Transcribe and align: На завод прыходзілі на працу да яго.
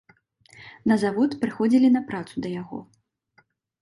На 0.91 0.95
завод 1.03 1.35
прыходзілі 1.43 1.91
на 1.97 2.01
працу 2.09 2.33
да 2.47 2.55
яго. 2.61 2.79